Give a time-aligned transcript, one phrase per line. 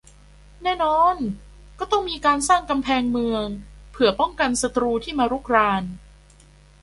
[0.63, 1.15] แน่นอน
[1.79, 3.45] ก็ต้องมีการสร้างกำแพงเมือง
[3.91, 5.83] เผื่อป้องกันศัตรูที่มารุกราน